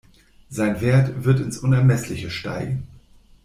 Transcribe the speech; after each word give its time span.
Sein 0.49 0.81
Wert 0.81 1.25
wird 1.25 1.39
ins 1.41 1.59
Unermessliche 1.59 2.31
steigen. 2.31 2.87